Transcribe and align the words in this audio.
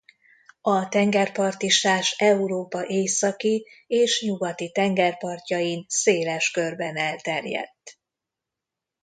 A 0.61 0.87
tengerparti 0.89 1.69
sás 1.69 2.15
Európa 2.17 2.85
északi 2.85 3.65
és 3.87 4.21
nyugati 4.25 4.71
tengerpartjain 4.71 5.85
széles 5.89 6.51
körben 6.51 6.97
elterjedt. 6.97 7.99